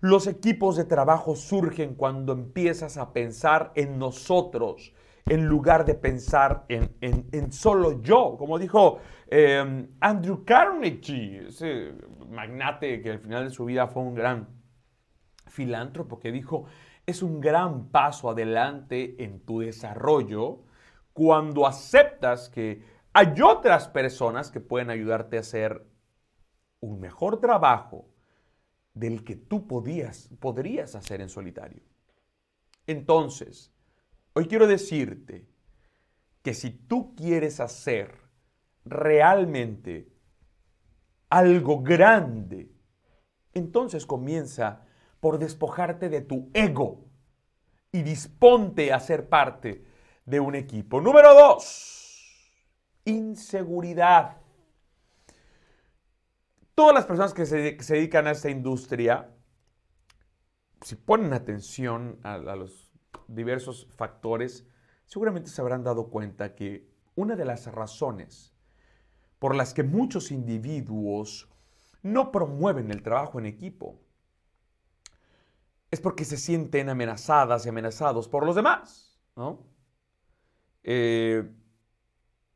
Los 0.00 0.26
equipos 0.26 0.76
de 0.76 0.84
trabajo 0.84 1.34
surgen 1.36 1.94
cuando 1.94 2.32
empiezas 2.32 2.96
a 2.96 3.12
pensar 3.12 3.72
en 3.74 3.98
nosotros 3.98 4.92
en 5.26 5.46
lugar 5.46 5.84
de 5.84 5.94
pensar 5.94 6.66
en, 6.68 7.52
solo 7.52 8.02
yo. 8.02 8.36
Como 8.38 8.58
dijo 8.58 8.98
em, 9.28 9.88
Andrew 10.00 10.44
Carnegie, 10.44 11.48
ese 11.48 11.94
magnate 12.28 13.00
que 13.02 13.10
al 13.10 13.18
final 13.20 13.44
de 13.44 13.50
su 13.50 13.64
vida 13.64 13.86
fue 13.86 14.02
un 14.02 14.14
gran 14.14 14.48
filántropo, 15.46 16.18
que 16.18 16.32
dijo, 16.32 16.66
es 17.06 17.22
un 17.22 17.40
gran 17.40 17.88
paso 17.88 18.30
adelante 18.30 19.22
en 19.22 19.40
tu 19.40 19.60
desarrollo 19.60 20.64
cuando 21.12 21.66
aceptas 21.66 22.48
que 22.48 22.82
hay 23.12 23.34
otras 23.42 23.88
personas 23.88 24.50
que 24.50 24.60
pueden 24.60 24.90
ayudarte 24.90 25.36
a 25.36 25.40
hacer 25.40 25.86
un 26.80 27.00
mejor 27.00 27.40
trabajo 27.40 28.08
del 28.94 29.24
que 29.24 29.36
tú 29.36 29.66
podías, 29.66 30.30
podrías 30.40 30.94
hacer 30.94 31.20
en 31.20 31.28
solitario. 31.28 31.82
Entonces, 32.86 33.72
hoy 34.32 34.46
quiero 34.46 34.66
decirte 34.66 35.46
que 36.42 36.54
si 36.54 36.70
tú 36.70 37.14
quieres 37.14 37.60
hacer 37.60 38.14
realmente 38.84 40.08
algo 41.28 41.82
grande, 41.82 42.70
entonces 43.52 44.06
comienza 44.06 44.84
por 45.20 45.38
despojarte 45.38 46.08
de 46.08 46.22
tu 46.22 46.50
ego 46.54 47.04
y 47.92 48.02
disponte 48.02 48.92
a 48.92 49.00
ser 49.00 49.28
parte 49.28 49.84
de 50.24 50.40
un 50.40 50.54
equipo. 50.54 51.00
Número 51.00 51.34
dos, 51.34 52.50
inseguridad. 53.04 54.38
Todas 56.74 56.94
las 56.94 57.06
personas 57.06 57.34
que 57.34 57.46
se, 57.46 57.76
dedican 57.94 58.26
a 58.26 58.30
esta 58.30 58.48
industria, 58.48 59.28
si 60.80 60.96
ponen 60.96 61.32
atención 61.32 62.18
a, 62.22 62.38
los 62.38 62.89
diversos 63.34 63.86
factores, 63.96 64.66
seguramente 65.06 65.50
se 65.50 65.60
habrán 65.60 65.84
dado 65.84 66.10
cuenta 66.10 66.54
que 66.54 66.88
una 67.14 67.36
de 67.36 67.44
las 67.44 67.66
razones 67.66 68.54
por 69.38 69.54
las 69.54 69.74
que 69.74 69.82
muchos 69.82 70.30
individuos 70.30 71.48
no 72.02 72.30
promueven 72.32 72.90
el 72.90 73.02
trabajo 73.02 73.38
en 73.38 73.46
equipo 73.46 74.00
es 75.90 76.00
porque 76.00 76.24
se 76.24 76.36
sienten 76.36 76.88
amenazadas 76.88 77.66
y 77.66 77.68
amenazados 77.68 78.28
por 78.28 78.46
los 78.46 78.54
demás. 78.54 79.18
¿no? 79.34 79.66
Eh, 80.84 81.50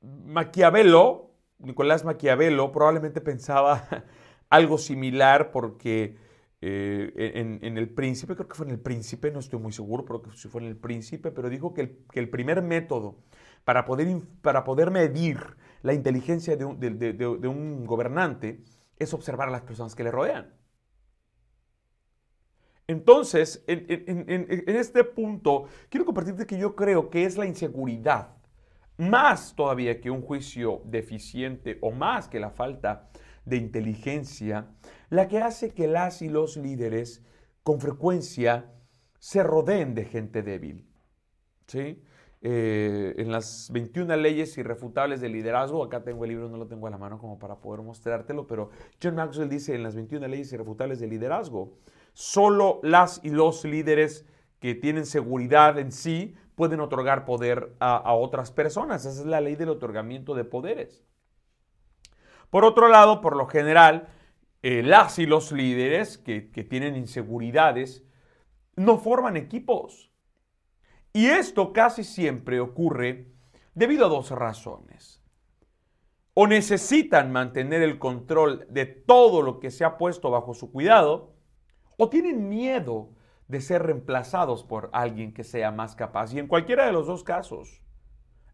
Maquiavelo, 0.01 1.33
Nicolás 1.59 2.05
Maquiavelo, 2.05 2.71
probablemente 2.71 3.21
pensaba 3.21 3.89
algo 4.51 4.79
similar 4.79 5.51
porque 5.51 6.17
eh, 6.67 7.59
en, 7.63 7.79
El 7.79 7.89
Príncipe, 7.91 8.35
creo 8.35 8.49
que 8.49 8.55
fue 8.55 8.67
en 8.67 8.73
El 8.73 8.81
Príncipe, 8.81 9.31
no 9.31 9.41
estoy 9.41 9.59
muy 9.59 9.73
seguro, 9.73 10.05
pero 10.05 10.33
si 10.33 10.49
fue 10.49 10.63
en 10.63 10.69
El 10.69 10.77
Príncipe, 10.77 11.31
pero 11.31 11.51
dijo 11.51 11.75
que 11.75 11.99
el, 12.15 12.31
primer 12.31 12.63
método 12.63 13.19
para 13.65 13.85
poder, 13.85 14.09
para 14.43 14.65
poder 14.65 14.91
medir 14.91 15.57
la 15.83 15.93
inteligencia 15.93 16.57
de 16.57 16.65
un 16.65 17.85
gobernante 17.85 18.63
es 18.99 19.13
observar 19.13 19.49
a 19.49 19.53
las 19.53 19.63
personas 19.63 19.95
que 19.95 20.05
le 20.05 20.11
rodean. 20.11 20.55
Entonces, 22.87 23.65
en, 23.67 24.63
este 24.67 25.05
punto, 25.05 25.67
quiero 25.89 26.05
compartirte 26.05 26.47
que 26.47 26.59
yo 26.59 26.77
creo 26.77 27.09
que 27.09 27.25
es 27.25 27.39
la 27.39 27.47
inseguridad, 27.47 28.37
más 28.99 29.55
todavía 29.57 30.01
que 30.01 30.11
un 30.11 30.21
juicio 30.21 30.83
deficiente 30.85 31.79
o 31.81 31.91
más 31.91 32.29
que 32.29 32.39
la 32.39 32.51
falta 32.51 33.09
de 33.47 33.57
inteligencia, 33.57 34.69
la 35.15 35.29
que 35.29 35.39
hace 35.39 35.73
que 35.73 35.87
las 35.87 36.23
y 36.23 36.29
los 36.29 36.57
líderes 36.57 37.23
con 37.63 37.81
frecuencia 37.81 38.73
se 39.19 39.43
rodeen 39.43 39.95
de 39.95 40.05
gente 40.05 40.43
débil. 40.43 40.89
¿Sí? 41.67 42.03
Eh, 42.43 43.15
en 43.17 43.33
las 43.33 43.71
21 43.73 44.17
leyes 44.17 44.59
irrefutables 44.59 45.23
de 45.23 45.31
liderazgo, 45.31 45.83
acá 45.83 46.05
tengo 46.05 46.25
el 46.25 46.31
libro, 46.31 46.51
no 46.51 46.59
lo 46.59 46.67
tengo 46.67 46.87
a 46.87 46.91
la 46.91 46.99
mano 46.99 47.19
como 47.19 47.39
para 47.39 47.61
poder 47.61 47.81
mostrártelo, 47.81 48.47
pero 48.47 48.69
John 49.03 49.15
Maxwell 49.15 49.49
dice 49.49 49.75
en 49.75 49.83
las 49.83 49.95
21 49.95 50.29
leyes 50.29 50.53
irrefutables 50.53 51.01
de 51.01 51.07
liderazgo, 51.07 51.79
Solo 52.15 52.79
las 52.85 53.21
y 53.25 53.31
los 53.31 53.65
líderes 53.65 54.25
que 54.61 54.77
tienen 54.77 55.05
seguridad 55.05 55.79
en 55.81 55.91
sí 55.91 56.37
pueden 56.55 56.79
otorgar 56.79 57.25
poder 57.25 57.75
a, 57.81 58.15
otras 58.15 58.53
personas. 58.53 59.05
Esa 59.05 59.21
es 59.21 59.27
la 59.27 59.41
ley 59.41 59.57
del 59.57 59.69
otorgamiento 59.69 60.35
de 60.35 60.45
poderes. 60.45 61.05
Por 62.51 62.65
otro 62.65 62.89
lado, 62.89 63.21
por 63.21 63.35
lo 63.37 63.47
general, 63.47 64.09
eh, 64.67 64.83
las 64.83 65.19
y 65.19 65.27
los 65.27 65.53
líderes 65.53 66.17
que, 66.17 66.51
que 66.51 66.65
tienen 66.65 66.97
inseguridades 66.97 68.03
no 68.77 68.97
forman 68.97 69.37
equipos. 69.37 70.11
Y 71.13 71.27
esto 71.27 71.75
casi 71.75 72.03
siempre 72.03 72.61
ocurre 72.61 73.31
debido 73.75 74.07
a 74.07 74.09
dos 74.09 74.31
razones. 74.31 75.23
O 76.33 76.47
necesitan 76.47 77.31
mantener 77.31 77.83
el 77.83 77.99
control 77.99 78.67
de 78.71 78.87
todo 78.87 79.43
lo 79.43 79.61
que 79.61 79.71
se 79.71 79.85
ha 79.85 79.99
puesto 79.99 80.31
bajo 80.31 80.55
su 80.55 80.73
cuidado, 80.73 81.35
o 81.99 82.09
tienen 82.09 82.49
miedo 82.49 83.11
de 83.49 83.61
ser 83.61 83.83
reemplazados 83.83 84.65
por 84.65 84.89
alguien 84.95 85.35
que 85.35 85.45
sea 85.45 85.73
más 85.73 85.95
capaz. 85.95 86.33
Y 86.33 86.39
en 86.39 86.49
cualquiera 86.49 86.87
de 86.87 86.93
los 86.93 87.07
dos 87.07 87.23
casos, 87.23 87.83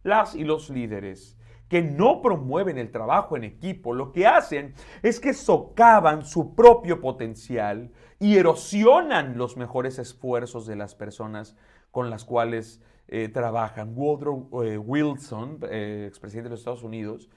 las 0.02 0.34
y 0.34 0.42
los 0.42 0.70
líderes 0.70 1.38
que 1.70 1.82
no 1.82 2.20
promueven 2.20 2.76
el 2.78 2.90
trabajo 2.90 3.36
en 3.36 3.44
equipo, 3.44 3.94
lo 3.94 4.12
que 4.12 4.26
hacen 4.26 4.74
es 5.02 5.20
que 5.20 5.32
socavan 5.32 6.26
su 6.26 6.56
propio 6.56 7.00
potencial 7.00 7.92
y 8.18 8.36
erosionan 8.36 9.38
los 9.38 9.56
mejores 9.56 10.00
esfuerzos 10.00 10.66
de 10.66 10.74
las 10.74 10.96
personas 10.96 11.56
con 11.92 12.10
las 12.10 12.24
cuales 12.24 12.82
eh, 13.06 13.28
trabajan. 13.28 13.92
Woodrow 13.94 14.64
eh, 14.64 14.78
Wilson, 14.78 15.60
eh, 15.70 16.06
expresidente 16.08 16.48
de 16.48 16.54
los 16.54 16.60
Estados 16.60 16.82
Unidos, 16.82 17.30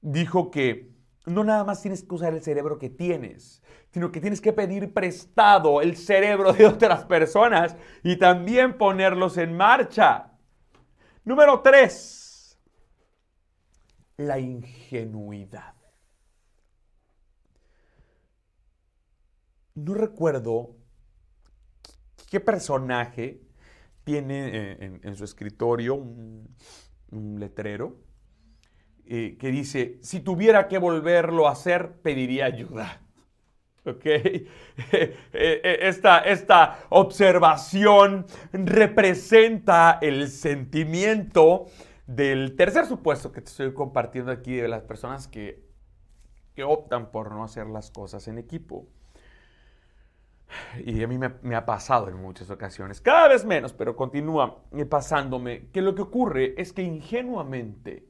dijo 0.00 0.52
que 0.52 0.94
no 1.26 1.42
nada 1.42 1.64
más 1.64 1.82
tienes 1.82 2.04
que 2.04 2.14
usar 2.14 2.32
el 2.32 2.42
cerebro 2.42 2.78
que 2.78 2.90
tienes, 2.90 3.60
sino 3.90 4.12
que 4.12 4.20
tienes 4.20 4.40
que 4.40 4.52
pedir 4.52 4.92
prestado 4.92 5.80
el 5.80 5.96
cerebro 5.96 6.52
de 6.52 6.66
otras 6.66 7.06
personas 7.06 7.74
y 8.04 8.16
también 8.20 8.78
ponerlos 8.78 9.36
en 9.36 9.56
marcha. 9.56 10.30
Número 11.24 11.60
tres, 11.60 12.23
la 14.16 14.38
ingenuidad. 14.38 15.74
No 19.74 19.94
recuerdo 19.94 20.76
qué 22.30 22.40
personaje 22.40 23.40
tiene 24.04 24.48
eh, 24.52 25.00
en, 25.02 25.16
su 25.16 25.24
escritorio 25.24 25.94
un 25.94 27.40
letrero 27.40 28.04
eh, 29.06 29.36
que 29.38 29.50
dice, 29.50 29.98
si 30.00 30.20
tuviera 30.20 30.66
que 30.66 30.78
volverlo 30.78 31.46
a 31.46 31.52
hacer, 31.52 32.00
pediría 32.00 32.46
ayuda. 32.46 33.02
¿Ok? 33.84 34.06
Esta, 35.32 36.20
esta 36.20 36.86
observación 36.88 38.24
representa 38.52 39.98
el 40.00 40.28
sentimiento 40.30 41.66
del 42.06 42.56
tercer 42.56 42.86
supuesto 42.86 43.32
que 43.32 43.40
te 43.40 43.48
estoy 43.48 43.72
compartiendo 43.72 44.30
aquí 44.30 44.56
de 44.56 44.68
las 44.68 44.82
personas 44.82 45.28
que, 45.28 45.64
que 46.54 46.64
optan 46.64 47.10
por 47.10 47.30
no 47.32 47.44
hacer 47.44 47.66
las 47.66 47.90
cosas 47.90 48.28
en 48.28 48.38
equipo. 48.38 48.86
Y 50.84 51.02
a 51.02 51.08
mí 51.08 51.18
me, 51.18 51.56
ha 51.56 51.66
pasado 51.66 52.08
en 52.08 52.16
muchas 52.16 52.50
ocasiones, 52.50 53.00
cada 53.00 53.28
vez 53.28 53.44
menos, 53.44 53.72
pero 53.72 53.96
continúa 53.96 54.62
pasándome, 54.88 55.68
que 55.70 55.82
lo 55.82 55.94
que 55.94 56.02
ocurre 56.02 56.54
es 56.60 56.72
que 56.72 56.82
ingenuamente 56.82 58.08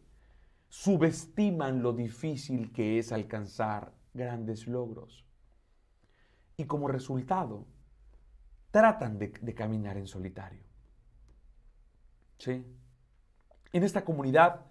subestiman 0.69 1.83
lo 1.83 1.93
difícil 1.93 2.73
que 2.73 2.99
es 2.99 3.13
alcanzar 3.13 3.93
grandes 4.13 4.67
logros. 4.67 5.25
Y 6.57 6.65
como 6.65 6.89
resultado, 6.89 7.67
tratan 8.71 9.19
de, 9.19 9.55
caminar 9.55 9.97
en 9.97 10.07
solitario. 10.07 10.63
¿Sí? 12.39 12.65
En 13.75 13.83
esta 13.83 14.05
comunidad 14.05 14.63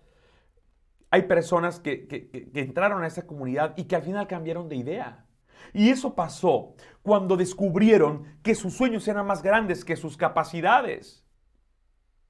hay 1.11 1.23
personas 1.23 1.79
que, 1.79 2.07
entraron 2.55 3.03
a 3.03 3.07
esa 3.07 3.27
comunidad 3.27 3.75
y 3.77 3.83
que 3.83 3.95
al 3.95 4.01
final 4.01 4.27
cambiaron 4.27 4.67
de 4.67 4.77
idea. 4.77 5.27
Y 5.71 5.89
eso 5.89 6.15
pasó 6.15 6.73
cuando 7.03 7.37
descubrieron 7.37 8.39
que 8.41 8.55
sus 8.55 8.73
sueños 8.73 9.07
eran 9.07 9.27
más 9.27 9.43
grandes 9.43 9.85
que 9.85 9.95
sus 9.95 10.17
capacidades. 10.17 11.23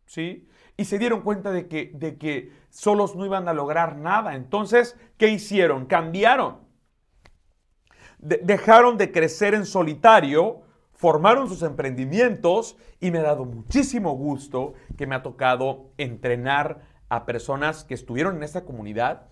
¿Sí? 0.05 0.49
y 0.75 0.85
se 0.85 0.97
dieron 0.97 1.21
cuenta 1.21 1.51
de 1.51 1.67
que, 1.67 1.91
de 1.93 2.17
que 2.17 2.51
solos 2.69 3.15
no 3.15 3.25
iban 3.25 3.47
a 3.47 3.53
lograr 3.53 3.95
nada. 3.97 4.35
Entonces, 4.35 4.97
¿qué 5.17 5.29
hicieron? 5.29 5.85
Cambiaron. 5.85 6.61
dejaron 8.17 8.97
de 8.97 9.11
crecer 9.11 9.53
en 9.53 9.65
solitario, 9.65 10.63
formaron 10.93 11.49
sus 11.49 11.63
emprendimientos 11.63 12.77
y 12.99 13.11
me 13.11 13.19
ha 13.19 13.23
dado 13.23 13.45
muchísimo 13.45 14.13
gusto 14.15 14.73
que 14.97 15.07
me 15.07 15.15
ha 15.15 15.23
tocado 15.23 15.91
entrenar 15.97 16.81
a 17.09 17.25
personas 17.25 17.83
que 17.83 17.93
estuvieron 17.93 18.37
en 18.37 18.43
esta 18.43 18.63
comunidad 18.63 19.27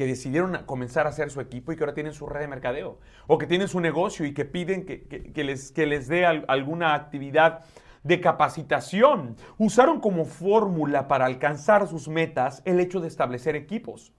que 0.00 0.06
decidieron 0.06 0.64
comenzar 0.64 1.06
a 1.06 1.10
hacer 1.10 1.30
su 1.30 1.42
equipo 1.42 1.72
y 1.72 1.76
que 1.76 1.82
ahora 1.82 1.92
tienen 1.92 2.14
su 2.14 2.26
red 2.26 2.40
de 2.40 2.48
mercadeo, 2.48 3.00
o 3.26 3.36
que 3.36 3.46
tienen 3.46 3.68
su 3.68 3.80
negocio 3.80 4.24
y 4.24 4.32
que 4.32 4.46
piden 4.46 4.86
que, 4.86 5.44
les, 5.44 5.72
que 5.72 5.84
les 5.84 6.08
dé 6.08 6.24
alguna 6.24 6.94
actividad 6.94 7.66
de 8.02 8.18
capacitación. 8.18 9.36
Usaron 9.58 10.00
como 10.00 10.24
fórmula 10.24 11.06
para 11.06 11.26
alcanzar 11.26 11.86
sus 11.86 12.08
metas 12.08 12.62
el 12.64 12.80
hecho 12.80 13.00
de 13.00 13.08
establecer 13.08 13.56
equipos. 13.56 14.14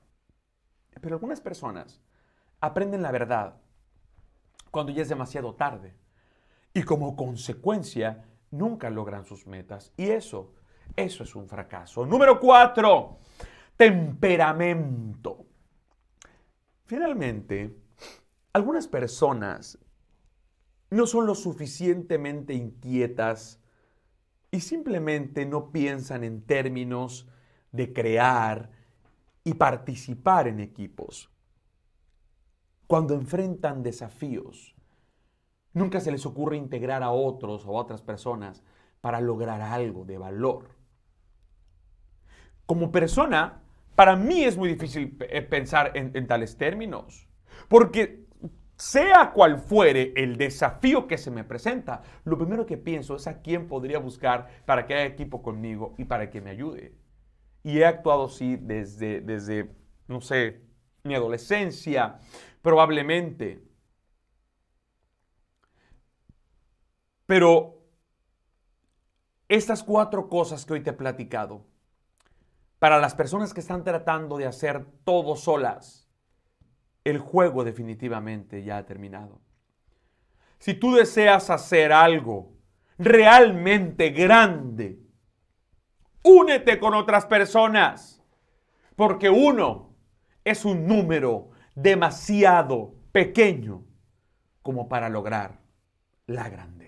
Pero 1.02 1.16
algunas 1.16 1.42
personas 1.42 2.00
aprenden 2.60 3.02
la 3.02 3.12
verdad 3.12 3.56
cuando 4.70 4.92
ya 4.92 5.02
es 5.02 5.10
demasiado 5.10 5.56
tarde 5.56 5.96
y 6.74 6.84
como 6.84 7.16
consecuencia 7.16 8.26
nunca 8.52 8.90
logran 8.90 9.26
sus 9.26 9.48
metas. 9.48 9.94
Y 9.98 10.10
eso, 10.10 10.54
eso 10.96 11.24
es 11.24 11.36
un 11.36 11.48
fracaso. 11.48 12.06
Número 12.06 12.40
cuatro, 12.40 13.20
temperamento. 13.76 15.46
Finalmente, 16.86 17.76
algunas 18.54 18.88
personas 18.88 19.78
no 20.90 21.08
son 21.08 21.26
lo 21.26 21.36
suficientemente 21.36 22.54
inquietas 22.54 23.62
y 24.52 24.60
simplemente 24.60 25.46
no 25.46 25.72
piensan 25.72 26.26
en 26.26 26.42
términos 26.42 27.28
de 27.72 27.94
crear 27.94 28.70
y 29.46 29.54
participar 29.54 30.50
en 30.50 30.60
equipos. 30.60 31.30
Cuando 32.88 33.14
enfrentan 33.14 33.84
desafíos, 33.84 34.76
nunca 35.74 36.00
se 36.00 36.12
les 36.12 36.26
ocurre 36.26 36.58
integrar 36.58 37.04
a 37.04 37.12
otros 37.12 37.66
o 37.66 37.78
a 37.78 37.82
otras 37.82 38.02
personas 38.02 38.64
para 39.02 39.22
lograr 39.22 39.62
algo 39.62 40.06
de 40.06 40.18
valor. 40.18 40.70
Como 42.66 42.92
persona, 42.92 43.62
para 43.96 44.16
mí 44.16 44.44
es 44.44 44.58
muy 44.58 44.70
difícil 44.70 45.18
eh, 45.22 45.42
pensar 45.42 45.92
en, 45.96 46.28
tales 46.28 46.58
términos, 46.58 47.28
porque 47.68 48.26
sea 48.76 49.32
cual 49.34 49.60
fuere 49.60 50.14
el 50.16 50.38
desafío 50.38 51.08
que 51.08 51.18
se 51.18 51.32
me 51.32 51.44
presenta, 51.44 52.02
lo 52.24 52.38
primero 52.38 52.66
que 52.66 52.78
pienso 52.78 53.16
es 53.16 53.28
a 53.28 53.42
quién 53.42 53.68
podría 53.68 54.00
buscar 54.00 54.48
para 54.66 54.86
que 54.86 54.94
haya 54.94 55.06
equipo 55.06 55.44
conmigo 55.44 55.94
y 55.98 56.06
para 56.06 56.30
que 56.30 56.42
me 56.42 56.52
ayude. 56.52 56.96
Y 57.64 57.80
he 57.80 57.86
actuado 57.86 58.26
así 58.26 58.56
desde, 58.56 59.22
desde 59.22 59.70
no 60.08 60.22
sé, 60.22 60.62
mi 61.04 61.16
adolescencia, 61.16 62.20
probablemente. 62.62 63.71
Pero 67.32 67.82
estas 69.48 69.84
cuatro 69.84 70.28
cosas 70.28 70.66
que 70.66 70.74
hoy 70.74 70.84
te 70.84 70.90
he 70.90 70.94
platicado, 70.94 71.66
para 72.78 73.00
las 73.00 73.16
personas 73.16 73.54
que 73.54 73.62
están 73.62 73.86
tratando 73.86 74.36
de 74.36 74.48
hacer 74.48 74.86
todo 75.06 75.38
solas, 75.38 76.10
el 77.06 77.20
juego 77.20 77.64
definitivamente 77.64 78.66
ya 78.66 78.80
ha 78.80 78.86
terminado. 78.86 79.40
Si 80.60 80.74
tú 80.74 80.94
deseas 80.94 81.50
hacer 81.50 81.94
algo 81.94 82.52
realmente 82.98 84.10
grande, 84.10 85.00
únete 86.24 86.82
con 86.82 86.96
otras 86.96 87.26
personas, 87.28 88.22
porque 88.98 89.30
uno 89.30 89.96
es 90.44 90.66
un 90.66 90.86
número 90.86 91.52
demasiado 91.76 92.94
pequeño 93.14 93.86
como 94.62 94.90
para 94.90 95.08
lograr 95.08 95.62
la 96.26 96.50
grandeza. 96.50 96.81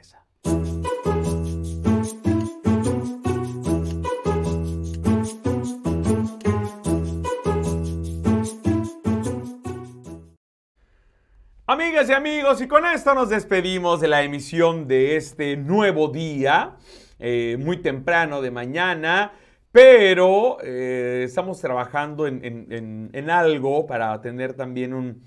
Amigas 11.66 12.10
y 12.10 12.12
amigos, 12.12 12.62
y 12.62 12.68
con 12.68 12.86
esto 12.86 13.14
nos 13.14 13.30
despedimos 13.30 14.02
de 14.02 14.10
la 14.10 14.22
emisión 14.22 14.86
de 14.86 15.16
este 15.16 15.56
nuevo 15.56 16.10
día, 16.10 16.76
eh, 17.20 17.56
muy 17.58 17.78
temprano 17.78 18.42
de 18.42 18.52
mañana, 18.52 19.32
pero 19.72 20.58
eh, 20.62 21.24
estamos 21.26 21.62
trabajando 21.62 22.28
en, 22.28 23.30
algo 23.30 23.86
para 23.88 24.20
tener 24.20 24.56
también 24.56 24.94
un, 24.94 25.24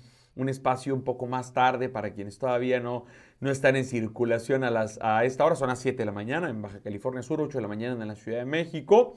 espacio 0.47 0.93
un 0.93 1.03
poco 1.03 1.25
más 1.25 1.53
tarde 1.53 1.89
para 1.89 2.13
quienes 2.13 2.37
todavía 2.37 2.79
no, 2.79 3.05
no 3.39 3.49
están 3.49 3.75
en 3.75 3.83
circulación 3.83 4.63
a, 4.63 4.69
las, 4.69 4.99
a 5.01 5.25
esta 5.25 5.43
hora, 5.43 5.55
son 5.55 5.69
las 5.69 5.79
7 5.79 5.97
de 5.97 6.05
la 6.05 6.11
mañana 6.11 6.51
en 6.51 6.61
Baja 6.61 6.81
California 6.81 7.23
Sur, 7.23 7.41
8 7.41 7.57
de 7.57 7.61
la 7.63 7.67
mañana 7.67 7.99
en 7.99 8.07
la 8.07 8.15
Ciudad 8.15 8.37
de 8.37 8.45
México. 8.45 9.15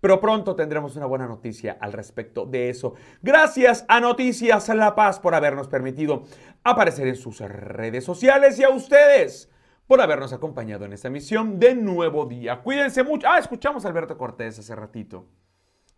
Pero 0.00 0.20
pronto 0.20 0.56
tendremos 0.56 0.96
una 0.96 1.06
buena 1.06 1.26
noticia 1.26 1.76
al 1.80 1.92
respecto 1.92 2.46
de 2.46 2.70
eso. 2.70 2.94
Gracias 3.22 3.84
a 3.88 4.00
Noticias 4.00 4.68
La 4.70 4.94
Paz 4.94 5.20
por 5.20 5.34
habernos 5.34 5.68
permitido 5.68 6.22
aparecer 6.64 7.06
en 7.06 7.16
sus 7.16 7.40
redes 7.40 8.04
sociales 8.04 8.58
y 8.58 8.64
a 8.64 8.70
ustedes 8.70 9.50
por 9.86 10.00
habernos 10.00 10.32
acompañado 10.32 10.84
en 10.84 10.92
esta 10.92 11.10
misión 11.10 11.58
de 11.58 11.74
Nuevo 11.74 12.24
Día. 12.26 12.60
Cuídense 12.62 13.02
mucho. 13.02 13.28
Ah, 13.28 13.38
escuchamos 13.38 13.84
a 13.84 13.88
Alberto 13.88 14.16
Cortés 14.16 14.58
hace 14.58 14.74
ratito 14.74 15.26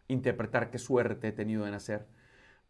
interpretar 0.08 0.70
qué 0.70 0.78
suerte 0.78 1.28
he 1.28 1.32
tenido 1.32 1.64
de 1.64 1.70
nacer. 1.70 2.06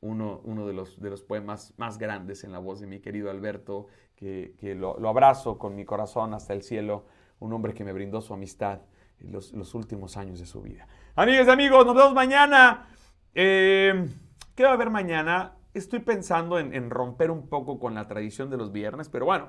Uno, 0.00 0.42
de, 0.66 0.72
los, 0.72 1.00
de 1.00 1.10
los 1.10 1.22
poemas 1.22 1.74
más 1.76 1.96
grandes 1.96 2.42
en 2.42 2.50
la 2.50 2.58
voz 2.58 2.80
de 2.80 2.88
mi 2.88 2.98
querido 2.98 3.30
Alberto, 3.30 3.86
que, 4.16 4.56
lo, 4.76 4.98
lo 4.98 5.08
abrazo 5.08 5.58
con 5.58 5.76
mi 5.76 5.84
corazón 5.84 6.34
hasta 6.34 6.54
el 6.54 6.62
cielo, 6.62 7.06
un 7.38 7.52
hombre 7.52 7.72
que 7.72 7.84
me 7.84 7.92
brindó 7.92 8.20
su 8.20 8.34
amistad 8.34 8.80
los, 9.30 9.74
últimos 9.74 10.16
años 10.16 10.40
de 10.40 10.46
su 10.46 10.62
vida. 10.62 10.86
Amigas 11.14 11.46
y 11.46 11.50
amigos, 11.50 11.86
nos 11.86 11.94
vemos 11.94 12.14
mañana. 12.14 12.88
Eh, 13.34 14.08
¿Qué 14.54 14.64
va 14.64 14.70
a 14.70 14.74
haber 14.74 14.90
mañana? 14.90 15.52
Estoy 15.74 16.00
pensando 16.00 16.58
en, 16.58 16.90
romper 16.90 17.30
un 17.30 17.48
poco 17.48 17.78
con 17.78 17.94
la 17.94 18.06
tradición 18.06 18.50
de 18.50 18.58
los 18.58 18.72
viernes, 18.72 19.08
pero 19.08 19.24
bueno, 19.24 19.48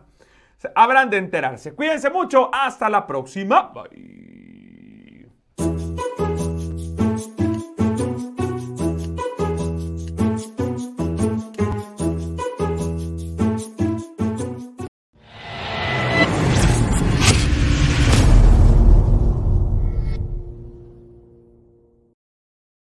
habrán 0.75 1.09
de 1.09 1.17
enterarse. 1.17 1.73
Cuídense 1.73 2.09
mucho. 2.09 2.49
Hasta 2.53 2.89
la 2.89 3.05
próxima. 3.05 3.73
Bye. 3.73 4.33